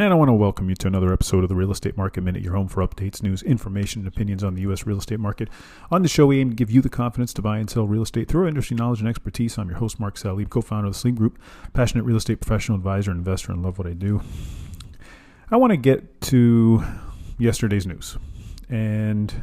And 0.00 0.14
I 0.14 0.16
want 0.16 0.30
to 0.30 0.32
welcome 0.32 0.70
you 0.70 0.76
to 0.76 0.86
another 0.86 1.12
episode 1.12 1.42
of 1.42 1.50
the 1.50 1.54
Real 1.54 1.70
Estate 1.70 1.94
Market 1.94 2.22
Minute, 2.22 2.42
your 2.42 2.54
home 2.54 2.68
for 2.68 2.80
updates, 2.80 3.22
news, 3.22 3.42
information, 3.42 4.00
and 4.00 4.08
opinions 4.08 4.42
on 4.42 4.54
the 4.54 4.62
U.S. 4.62 4.86
real 4.86 4.96
estate 4.96 5.20
market. 5.20 5.50
On 5.90 6.00
the 6.00 6.08
show, 6.08 6.24
we 6.24 6.40
aim 6.40 6.48
to 6.48 6.56
give 6.56 6.70
you 6.70 6.80
the 6.80 6.88
confidence 6.88 7.34
to 7.34 7.42
buy 7.42 7.58
and 7.58 7.68
sell 7.68 7.86
real 7.86 8.00
estate 8.00 8.26
through 8.26 8.44
our 8.44 8.48
industry 8.48 8.78
knowledge 8.78 9.00
and 9.00 9.08
expertise. 9.10 9.58
I'm 9.58 9.68
your 9.68 9.76
host, 9.76 10.00
Mark 10.00 10.16
Salib, 10.16 10.48
co 10.48 10.62
founder 10.62 10.86
of 10.86 10.94
the 10.94 10.98
Sleep 10.98 11.16
Group, 11.16 11.38
passionate 11.74 12.04
real 12.04 12.16
estate 12.16 12.40
professional, 12.40 12.78
advisor, 12.78 13.10
investor, 13.10 13.52
and 13.52 13.62
love 13.62 13.76
what 13.76 13.86
I 13.86 13.92
do. 13.92 14.22
I 15.50 15.58
want 15.58 15.72
to 15.72 15.76
get 15.76 16.22
to 16.22 16.82
yesterday's 17.36 17.86
news 17.86 18.16
and 18.70 19.34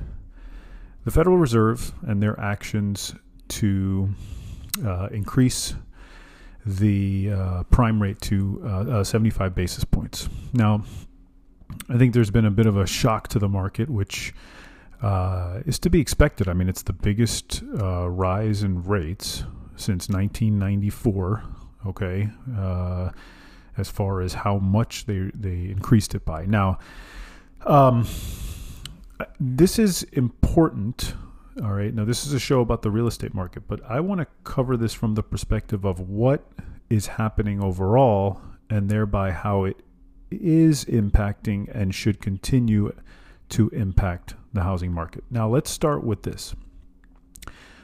the 1.05 1.11
Federal 1.11 1.37
Reserve 1.37 1.91
and 2.01 2.19
their 2.19 2.39
actions 2.39 3.13
to 3.49 4.09
uh, 4.83 5.09
increase 5.11 5.75
the 6.67 7.31
uh, 7.31 7.63
prime 7.63 8.01
rate 8.01 8.19
to 8.19 8.61
uh, 8.65 8.67
uh, 8.67 9.03
75 9.03 9.55
basis 9.55 9.85
points. 9.85 10.27
Now, 10.53 10.83
I 11.89 11.97
think 11.97 12.13
there's 12.13 12.29
been 12.29 12.45
a 12.45 12.51
bit 12.51 12.65
of 12.65 12.75
a 12.75 12.85
shock 12.85 13.29
to 13.29 13.39
the 13.39 13.47
market, 13.47 13.89
which 13.89 14.33
uh, 15.01 15.61
is 15.65 15.79
to 15.79 15.89
be 15.89 16.01
expected. 16.01 16.49
I 16.49 16.53
mean, 16.53 16.67
it's 16.67 16.83
the 16.83 16.93
biggest 16.93 17.63
uh, 17.79 18.09
rise 18.09 18.63
in 18.63 18.83
rates 18.83 19.43
since 19.77 20.09
1994. 20.09 21.43
Okay, 21.85 22.29
as 23.77 23.89
far 23.89 24.19
as 24.19 24.33
how 24.33 24.57
much 24.57 25.05
they 25.05 25.31
they 25.33 25.69
increased 25.69 26.15
it 26.15 26.25
by. 26.25 26.45
Now, 26.45 26.79
um, 27.65 28.05
this 29.39 29.79
is 29.79 30.03
important 30.11 31.13
all 31.63 31.73
right. 31.73 31.93
Now, 31.93 32.05
this 32.05 32.25
is 32.25 32.33
a 32.33 32.39
show 32.39 32.61
about 32.61 32.81
the 32.81 32.91
real 32.91 33.07
estate 33.07 33.33
market, 33.33 33.67
but 33.67 33.81
I 33.89 33.99
want 33.99 34.21
to 34.21 34.27
cover 34.43 34.77
this 34.77 34.93
from 34.93 35.15
the 35.15 35.23
perspective 35.23 35.85
of 35.85 35.99
what 35.99 36.47
is 36.89 37.07
happening 37.07 37.61
overall 37.61 38.41
and 38.69 38.89
thereby 38.89 39.31
how 39.31 39.63
it 39.63 39.77
is 40.29 40.85
impacting 40.85 41.69
and 41.73 41.95
should 41.95 42.21
continue 42.21 42.93
to 43.49 43.69
impact 43.69 44.35
the 44.53 44.63
housing 44.63 44.91
market. 44.91 45.23
Now, 45.31 45.47
let's 45.47 45.69
start 45.71 46.03
with 46.03 46.23
this 46.23 46.53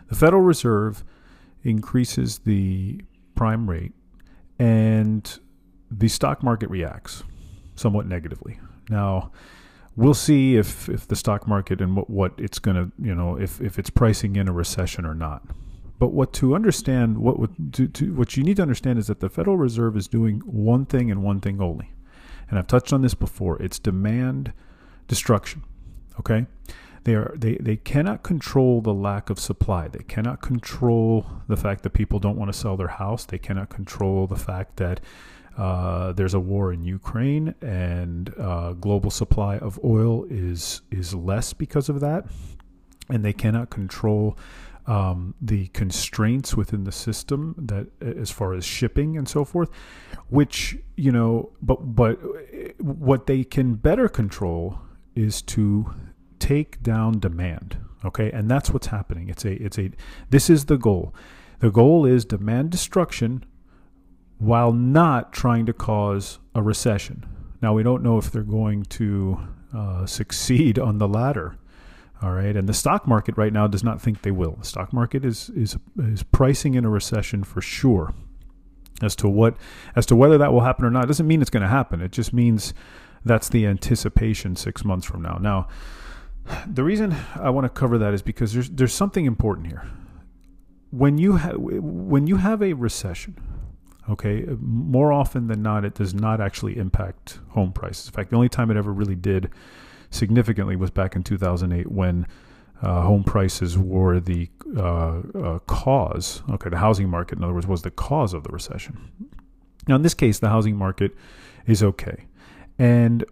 the 0.08 0.16
Federal 0.16 0.42
Reserve 0.42 1.04
increases 1.64 2.40
the 2.40 3.02
prime 3.36 3.70
rate, 3.70 3.94
and 4.60 5.40
the 5.90 6.08
stock 6.08 6.44
market 6.44 6.70
reacts 6.70 7.24
somewhat 7.76 8.06
negatively. 8.06 8.60
Now, 8.90 9.32
we'll 9.96 10.14
see 10.14 10.56
if 10.56 10.90
if 10.90 11.08
the 11.08 11.16
stock 11.16 11.48
market 11.48 11.82
and 11.82 11.96
what, 11.96 12.10
what 12.10 12.34
it's 12.38 12.60
going 12.60 12.76
to 12.76 12.92
you 13.02 13.14
know 13.14 13.38
if 13.38 13.62
if 13.62 13.78
it's 13.78 13.90
pricing 13.90 14.36
in 14.36 14.48
a 14.48 14.54
recession 14.54 15.06
or 15.06 15.14
not. 15.14 15.44
But 16.00 16.12
what 16.12 16.34
to 16.34 16.56
understand 16.56 17.20
what 17.20 17.38
to, 17.74 17.88
to, 17.88 18.14
what 18.14 18.36
you 18.36 18.44
need 18.44 18.58
to 18.58 18.62
understand 18.62 19.00
is 19.00 19.08
that 19.08 19.20
the 19.20 19.30
Federal 19.30 19.58
Reserve 19.58 19.96
is 19.96 20.08
doing 20.08 20.40
one 20.40 20.86
thing 20.86 21.10
and 21.10 21.24
one 21.24 21.40
thing 21.40 21.62
only, 21.62 21.92
and 22.50 22.60
I've 22.60 22.68
touched 22.68 22.92
on 22.92 23.02
this 23.02 23.14
before. 23.14 23.62
It's 23.62 23.80
demand 23.80 24.54
destruction. 25.08 25.64
Okay. 26.20 26.48
They, 27.06 27.16
are, 27.16 27.34
they, 27.36 27.56
they 27.56 27.76
cannot 27.76 28.24
control 28.24 28.80
the 28.80 28.94
lack 28.94 29.30
of 29.30 29.38
supply. 29.38 29.90
They 29.90 30.04
cannot 30.04 30.42
control 30.42 31.26
the 31.50 31.58
fact 31.58 31.84
that 31.84 31.90
people 31.90 32.18
don't 32.18 32.38
want 32.38 32.52
to 32.52 32.58
sell 32.58 32.78
their 32.78 32.88
house. 32.88 33.26
They 33.26 33.38
cannot 33.38 33.70
control 33.70 34.26
the 34.26 34.38
fact 34.38 34.78
that 34.78 35.02
uh, 35.58 36.14
there's 36.14 36.34
a 36.34 36.40
war 36.40 36.74
in 36.74 36.84
Ukraine, 36.84 37.54
and 37.62 38.34
uh, 38.40 38.74
global 38.74 39.12
supply 39.12 39.58
of 39.58 39.80
oil 39.84 40.26
is 40.30 40.82
is 40.92 41.14
less 41.14 41.54
because 41.54 41.90
of 41.90 42.00
that, 42.00 42.26
and 43.10 43.24
they 43.24 43.34
cannot 43.34 43.70
control 43.70 44.38
um, 44.88 45.36
the 45.42 45.68
constraints 45.68 46.56
within 46.56 46.84
the 46.84 46.92
system 46.92 47.56
that, 47.58 47.88
as 48.02 48.32
far 48.32 48.54
as 48.54 48.66
shipping 48.66 49.18
and 49.18 49.30
so 49.30 49.46
forth, 49.46 49.70
which 50.30 50.78
you 50.96 51.12
know, 51.12 51.52
but 51.62 51.96
but 51.96 52.20
what 52.80 53.28
they 53.28 53.44
can 53.44 53.76
better 53.76 54.10
control 54.10 54.80
is 55.16 55.42
to 55.42 55.94
take 56.40 56.82
down 56.82 57.20
demand. 57.20 57.78
Okay, 58.04 58.32
and 58.32 58.50
that's 58.50 58.72
what's 58.72 58.88
happening. 58.88 59.30
It's 59.30 59.46
a 59.46 59.54
it's 59.64 59.78
a 59.78 59.92
this 60.32 60.50
is 60.50 60.66
the 60.66 60.78
goal. 60.78 61.14
The 61.60 61.72
goal 61.72 62.06
is 62.06 62.26
demand 62.26 62.72
destruction 62.72 63.46
while 64.44 64.74
not 64.74 65.32
trying 65.32 65.66
to 65.66 65.74
cause 65.74 66.40
a 66.54 66.62
recession. 66.62 67.26
Now, 67.62 67.74
we 67.74 67.84
don't 67.84 68.04
know 68.04 68.18
if 68.18 68.32
they're 68.32 68.44
going 68.44 68.84
to 68.84 69.40
uh, 69.74 70.06
succeed 70.06 70.78
on 70.78 70.98
the 70.98 71.08
latter. 71.08 71.58
All 72.22 72.32
right, 72.32 72.56
and 72.56 72.70
the 72.70 72.74
stock 72.74 73.06
market 73.08 73.38
right 73.38 73.52
now 73.52 73.68
does 73.68 73.84
not 73.84 74.02
think 74.02 74.22
they 74.22 74.32
will. 74.32 74.56
The 74.60 74.66
stock 74.66 74.94
market 74.94 75.26
is 75.26 75.50
is 75.50 75.76
is 75.98 76.24
pricing 76.24 76.76
in 76.76 76.86
a 76.86 76.90
recession 76.90 77.44
for 77.44 77.62
sure. 77.62 78.14
As 79.02 79.16
to 79.18 79.28
what, 79.28 79.58
as 79.96 80.06
to 80.06 80.16
whether 80.16 80.38
that 80.38 80.54
will 80.54 80.62
happen 80.62 80.86
or 80.86 80.92
not, 80.92 81.08
doesn't 81.08 81.28
mean 81.28 81.42
it's 81.42 81.50
going 81.50 81.64
to 81.64 81.68
happen. 81.70 82.02
It 82.02 82.14
just 82.14 82.32
means 82.32 82.74
that's 83.26 83.50
the 83.50 83.66
anticipation 83.66 84.56
six 84.56 84.86
months 84.86 85.06
from 85.06 85.22
now. 85.22 85.38
Now, 85.42 85.68
the 86.66 86.84
reason 86.84 87.16
I 87.36 87.50
want 87.50 87.66
to 87.66 87.70
cover 87.70 87.98
that 87.98 88.14
is 88.14 88.22
because 88.22 88.54
there's 88.54 88.70
there's 88.70 88.94
something 88.94 89.26
important 89.26 89.68
here. 89.68 89.90
When 90.92 91.18
you 91.18 91.38
ha- 91.38 91.58
when 91.58 92.28
you 92.28 92.38
have 92.38 92.62
a 92.62 92.74
recession, 92.74 93.36
Okay, 94.10 94.46
more 94.60 95.14
often 95.14 95.48
than 95.48 95.64
not, 95.64 95.86
it 95.86 95.96
does 95.96 96.14
not 96.14 96.42
actually 96.42 96.78
impact 96.78 97.40
home 97.50 97.72
prices. 97.72 98.08
In 98.08 98.14
fact, 98.14 98.32
the 98.32 98.36
only 98.36 98.50
time 98.50 98.70
it 98.70 98.76
ever 98.76 98.92
really 98.92 99.16
did 99.16 99.50
significantly 100.10 100.76
was 100.76 100.92
back 100.92 101.16
in 101.16 101.24
2008 101.24 101.90
when 101.90 102.28
uh, 102.82 103.02
home 103.02 103.24
prices 103.24 103.78
were 103.78 104.20
the 104.20 104.50
uh, 104.76 105.22
uh, 105.36 105.60
cause. 105.60 106.44
Okay, 106.50 106.70
the 106.70 106.78
housing 106.78 107.10
market, 107.10 107.38
in 107.38 107.44
other 107.44 107.54
words, 107.54 107.66
was 107.66 107.84
the 107.84 107.92
cause 107.92 108.34
of 108.34 108.44
the 108.44 108.50
recession. 108.50 109.10
Now, 109.88 109.96
in 109.96 110.02
this 110.02 110.14
case, 110.14 110.40
the 110.40 110.50
housing 110.50 110.76
market 110.76 111.16
is 111.66 111.82
okay, 111.82 112.26
and 112.78 113.24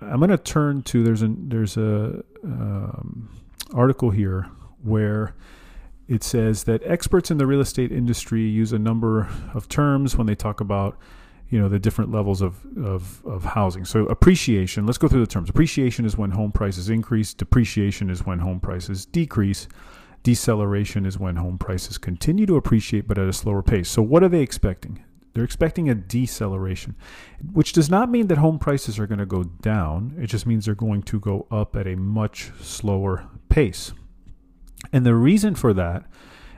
I'm 0.00 0.18
going 0.18 0.30
to 0.30 0.38
turn 0.38 0.82
to 0.82 1.04
there's 1.04 1.22
a 1.22 1.28
there's 1.28 1.76
a 1.76 2.24
um, 2.44 3.30
article 3.72 4.10
here 4.10 4.48
where 4.82 5.34
it 6.08 6.22
says 6.22 6.64
that 6.64 6.82
experts 6.84 7.30
in 7.30 7.38
the 7.38 7.46
real 7.46 7.60
estate 7.60 7.90
industry 7.90 8.42
use 8.42 8.72
a 8.72 8.78
number 8.78 9.28
of 9.54 9.68
terms 9.68 10.16
when 10.16 10.26
they 10.26 10.34
talk 10.34 10.60
about 10.60 10.98
you 11.48 11.60
know 11.60 11.68
the 11.68 11.78
different 11.78 12.10
levels 12.10 12.42
of, 12.42 12.64
of, 12.76 13.24
of 13.24 13.44
housing. 13.44 13.84
So 13.84 14.06
appreciation 14.06 14.86
let's 14.86 14.98
go 14.98 15.08
through 15.08 15.20
the 15.20 15.26
terms. 15.26 15.48
Appreciation 15.48 16.04
is 16.04 16.16
when 16.16 16.32
home 16.32 16.52
prices 16.52 16.88
increase. 16.88 17.34
Depreciation 17.34 18.10
is 18.10 18.24
when 18.24 18.40
home 18.40 18.60
prices 18.60 19.06
decrease. 19.06 19.68
Deceleration 20.22 21.06
is 21.06 21.18
when 21.18 21.36
home 21.36 21.56
prices 21.56 21.98
continue 21.98 22.46
to 22.46 22.56
appreciate 22.56 23.06
but 23.06 23.18
at 23.18 23.28
a 23.28 23.32
slower 23.32 23.62
pace. 23.62 23.88
So 23.88 24.02
what 24.02 24.24
are 24.24 24.28
they 24.28 24.40
expecting? 24.42 25.04
They're 25.34 25.44
expecting 25.44 25.88
a 25.88 25.94
deceleration 25.94 26.96
which 27.52 27.72
does 27.72 27.90
not 27.90 28.10
mean 28.10 28.28
that 28.28 28.38
home 28.38 28.58
prices 28.58 28.98
are 28.98 29.06
going 29.06 29.18
to 29.18 29.26
go 29.26 29.44
down. 29.44 30.14
It 30.18 30.28
just 30.28 30.46
means 30.46 30.64
they're 30.64 30.74
going 30.74 31.02
to 31.02 31.20
go 31.20 31.46
up 31.50 31.76
at 31.76 31.86
a 31.86 31.94
much 31.94 32.50
slower 32.60 33.28
pace 33.48 33.92
and 34.96 35.04
the 35.04 35.14
reason 35.14 35.54
for 35.54 35.74
that, 35.74 36.04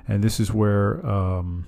and 0.07 0.23
this 0.23 0.39
is 0.39 0.53
where 0.53 1.05
um, 1.05 1.67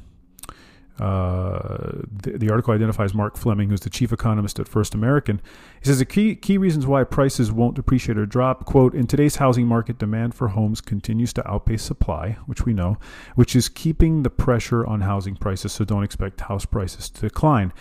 uh, 1.00 2.03
the, 2.22 2.38
the, 2.38 2.48
article 2.48 2.72
identifies 2.72 3.12
Mark 3.12 3.36
Fleming, 3.36 3.70
who's 3.70 3.81
the 3.81 3.91
chief 3.91 4.12
economist 4.12 4.60
at 4.60 4.69
First 4.69 4.94
American. 4.94 5.42
He 5.81 5.86
says 5.86 5.98
the 5.98 6.04
key 6.04 6.36
key 6.36 6.58
reasons 6.58 6.86
why 6.86 7.03
prices 7.03 7.50
won't 7.50 7.75
depreciate 7.75 8.16
or 8.16 8.25
drop. 8.25 8.66
Quote: 8.66 8.94
In 8.94 9.08
today's 9.08 9.34
housing 9.34 9.66
market, 9.66 9.98
demand 9.98 10.36
for 10.36 10.47
homes 10.47 10.81
continues 10.81 11.32
to 11.32 11.50
outpace 11.50 11.82
supply, 11.82 12.36
which 12.47 12.64
we 12.64 12.72
know, 12.72 12.98
which 13.34 13.56
is 13.56 13.69
keeping 13.69 14.22
the 14.22 14.31
pressure 14.31 14.87
on 14.87 15.00
housing 15.00 15.34
prices. 15.34 15.72
So 15.72 15.84
don't 15.84 16.04
expect 16.04 16.42
house 16.42 16.66
prices 16.66 17.10
to 17.10 17.22
decline. 17.22 17.72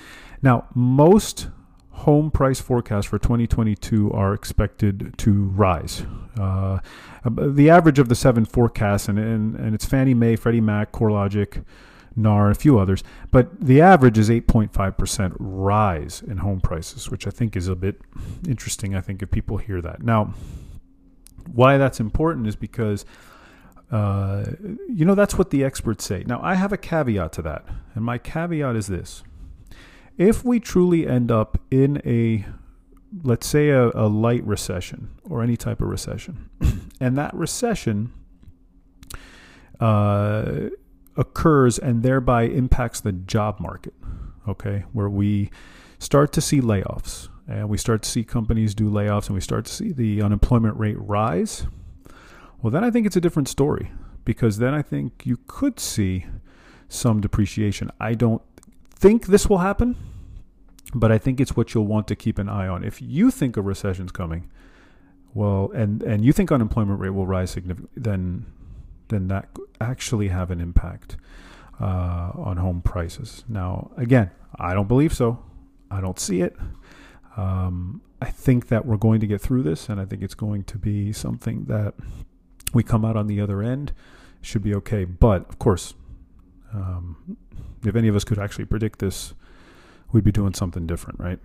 Now, 0.41 0.67
most 0.73 1.49
home 1.99 2.31
price 2.31 2.61
forecasts 2.61 3.07
for 3.07 3.19
2022 3.19 4.11
are 4.11 4.33
expected 4.33 5.13
to 5.17 5.31
rise. 5.31 6.05
Uh, 6.39 6.79
the 7.25 7.69
average 7.69 7.99
of 7.99 8.07
the 8.07 8.15
seven 8.15 8.45
forecasts, 8.45 9.09
and, 9.09 9.19
and, 9.19 9.55
and 9.55 9.75
it's 9.75 9.85
Fannie 9.85 10.13
Mae, 10.13 10.35
Freddie 10.35 10.61
Mac, 10.61 10.91
CoreLogic, 10.93 11.65
NAR, 12.15 12.49
a 12.49 12.55
few 12.55 12.79
others, 12.79 13.03
but 13.31 13.59
the 13.59 13.81
average 13.81 14.17
is 14.17 14.29
8.5% 14.29 15.35
rise 15.39 16.23
in 16.25 16.37
home 16.37 16.61
prices, 16.61 17.09
which 17.09 17.27
I 17.27 17.29
think 17.29 17.55
is 17.55 17.67
a 17.67 17.75
bit 17.75 18.01
interesting. 18.47 18.95
I 18.95 19.01
think 19.01 19.21
if 19.21 19.29
people 19.29 19.57
hear 19.57 19.81
that. 19.81 20.01
Now, 20.01 20.33
why 21.51 21.77
that's 21.77 21.99
important 21.99 22.47
is 22.47 22.55
because 22.55 23.05
uh, 23.91 24.45
you 24.87 25.03
know 25.03 25.15
that's 25.15 25.35
what 25.37 25.49
the 25.49 25.63
experts 25.63 26.05
say. 26.05 26.23
Now, 26.27 26.39
I 26.43 26.55
have 26.55 26.71
a 26.71 26.77
caveat 26.77 27.33
to 27.33 27.41
that, 27.41 27.65
and 27.95 28.05
my 28.05 28.17
caveat 28.17 28.75
is 28.75 28.87
this 28.87 29.23
if 30.19 30.45
we 30.45 30.59
truly 30.59 31.07
end 31.07 31.31
up 31.31 31.57
in 31.71 31.99
a 32.05 32.45
let's 33.23 33.47
say 33.47 33.69
a, 33.69 33.89
a 33.95 34.07
light 34.07 34.43
recession 34.43 35.09
or 35.27 35.41
any 35.41 35.57
type 35.57 35.81
of 35.81 35.87
recession 35.87 36.47
and 36.99 37.17
that 37.17 37.33
recession 37.33 38.11
uh, 39.79 40.69
occurs 41.17 41.79
and 41.79 42.03
thereby 42.03 42.43
impacts 42.43 43.01
the 43.01 43.11
job 43.11 43.59
market 43.59 43.95
okay 44.47 44.83
where 44.93 45.09
we 45.09 45.49
start 45.97 46.31
to 46.31 46.41
see 46.41 46.61
layoffs 46.61 47.29
and 47.47 47.67
we 47.67 47.77
start 47.77 48.03
to 48.03 48.09
see 48.09 48.23
companies 48.23 48.75
do 48.75 48.87
layoffs 48.87 49.25
and 49.25 49.33
we 49.33 49.41
start 49.41 49.65
to 49.65 49.73
see 49.73 49.91
the 49.91 50.21
unemployment 50.21 50.77
rate 50.77 50.99
rise 50.99 51.65
well 52.61 52.69
then 52.69 52.83
i 52.83 52.91
think 52.91 53.07
it's 53.07 53.15
a 53.15 53.21
different 53.21 53.47
story 53.47 53.91
because 54.23 54.59
then 54.59 54.75
i 54.75 54.83
think 54.83 55.25
you 55.25 55.39
could 55.47 55.79
see 55.79 56.27
some 56.89 57.21
depreciation. 57.21 57.91
I 57.99 58.15
don't 58.15 58.41
think 58.89 59.27
this 59.27 59.47
will 59.47 59.59
happen 59.59 59.95
but 60.93 61.11
I 61.11 61.17
think 61.17 61.39
it's 61.39 61.55
what 61.55 61.73
you'll 61.73 61.87
want 61.87 62.07
to 62.07 62.15
keep 62.15 62.37
an 62.39 62.49
eye 62.49 62.67
on. 62.67 62.83
If 62.83 63.01
you 63.01 63.31
think 63.31 63.57
a 63.57 63.61
recession's 63.61 64.11
coming, 64.11 64.49
well, 65.33 65.71
and 65.73 66.01
and 66.03 66.25
you 66.25 66.33
think 66.33 66.51
unemployment 66.51 66.99
rate 66.99 67.11
will 67.11 67.27
rise 67.27 67.51
significantly, 67.51 68.01
then 68.01 68.45
then 69.09 69.27
that 69.27 69.49
actually 69.79 70.29
have 70.29 70.51
an 70.51 70.59
impact 70.59 71.17
uh, 71.79 72.31
on 72.35 72.57
home 72.57 72.81
prices. 72.81 73.43
Now, 73.47 73.91
again, 73.97 74.31
I 74.57 74.73
don't 74.73 74.87
believe 74.87 75.13
so. 75.13 75.43
I 75.91 76.01
don't 76.01 76.19
see 76.19 76.41
it. 76.41 76.55
Um, 77.37 78.01
I 78.21 78.29
think 78.29 78.67
that 78.67 78.85
we're 78.85 78.97
going 78.97 79.19
to 79.21 79.27
get 79.27 79.41
through 79.41 79.63
this, 79.63 79.89
and 79.89 79.99
I 79.99 80.05
think 80.05 80.21
it's 80.21 80.35
going 80.35 80.63
to 80.65 80.77
be 80.77 81.13
something 81.13 81.65
that 81.65 81.93
we 82.73 82.83
come 82.83 83.05
out 83.05 83.15
on 83.15 83.27
the 83.27 83.39
other 83.41 83.61
end 83.61 83.93
should 84.41 84.63
be 84.63 84.75
okay. 84.75 85.05
But 85.05 85.47
of 85.49 85.57
course, 85.57 85.93
um, 86.73 87.37
if 87.83 87.95
any 87.95 88.07
of 88.07 88.15
us 88.15 88.23
could 88.23 88.39
actually 88.39 88.65
predict 88.65 88.99
this, 88.99 89.33
we'd 90.11 90.23
be 90.23 90.31
doing 90.31 90.53
something 90.53 90.87
different, 90.87 91.19
right? 91.19 91.39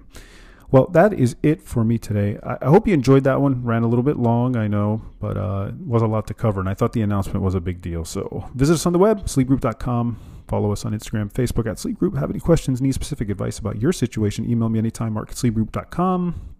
Well, 0.70 0.86
that 0.88 1.12
is 1.12 1.36
it 1.42 1.62
for 1.62 1.84
me 1.84 1.98
today. 1.98 2.38
I, 2.42 2.66
hope 2.66 2.88
you 2.88 2.94
enjoyed 2.94 3.24
that 3.24 3.40
one. 3.40 3.62
Ran 3.64 3.84
a 3.84 3.86
little 3.86 4.02
bit 4.02 4.16
long, 4.16 4.56
I 4.56 4.66
know, 4.66 5.02
but 5.20 5.36
uh, 5.36 5.70
was 5.86 6.02
a 6.02 6.06
lot 6.06 6.26
to 6.28 6.34
cover, 6.34 6.58
and 6.58 6.68
I 6.68 6.74
thought 6.74 6.92
the 6.92 7.02
announcement 7.02 7.42
was 7.42 7.54
a 7.54 7.60
big 7.60 7.80
deal. 7.80 8.04
So 8.04 8.50
visit 8.54 8.74
us 8.74 8.86
on 8.86 8.92
the 8.92 8.98
web, 8.98 9.26
sleepgroup.com. 9.26 10.18
Follow 10.48 10.72
us 10.72 10.84
on 10.84 10.92
Instagram, 10.92 11.32
Facebook 11.32 11.70
at 11.70 11.78
Sleep 11.78 11.98
Group. 11.98 12.16
Have 12.16 12.30
any 12.30 12.40
questions, 12.40 12.82
need 12.82 12.92
specific 12.92 13.30
advice 13.30 13.58
about 13.58 13.80
your 13.80 13.92
situation, 13.92 14.50
email 14.50 14.68
me 14.68 14.78
anytime, 14.78 15.12
mark 15.12 15.30
at 15.30 15.36
sleepgroup.com. 15.36 16.54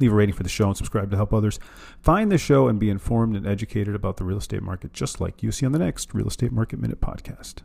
Leave 0.00 0.12
a 0.12 0.14
rating 0.14 0.34
for 0.34 0.44
the 0.44 0.48
show 0.48 0.68
and 0.68 0.76
subscribe 0.76 1.10
to 1.10 1.16
help 1.16 1.34
others 1.34 1.58
find 2.00 2.30
the 2.30 2.38
show 2.38 2.68
and 2.68 2.78
be 2.78 2.88
informed 2.88 3.36
and 3.36 3.46
educated 3.46 3.94
about 3.94 4.16
the 4.16 4.24
real 4.24 4.38
estate 4.38 4.62
market, 4.62 4.92
just 4.92 5.20
like 5.20 5.42
you 5.42 5.52
see 5.52 5.66
on 5.66 5.72
the 5.72 5.78
next 5.78 6.14
Real 6.14 6.28
Estate 6.28 6.52
Market 6.52 6.80
Minute 6.80 7.00
podcast. 7.00 7.56